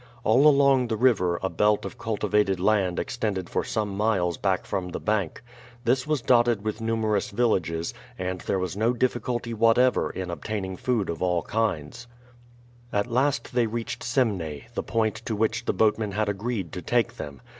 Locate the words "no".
8.75-8.93